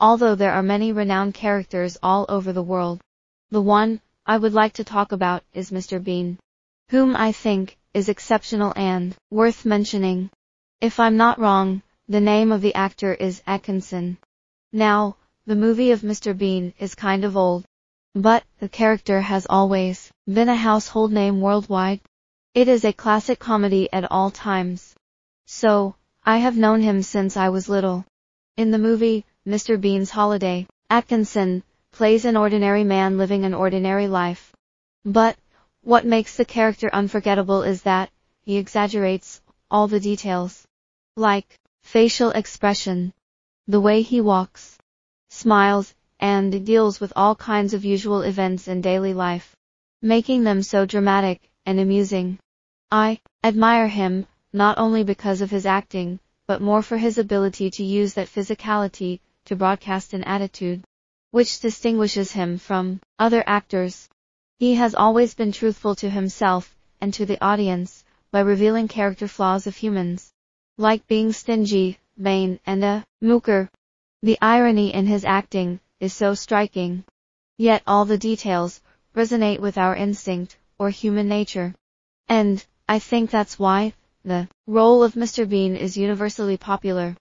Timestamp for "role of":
84.66-85.14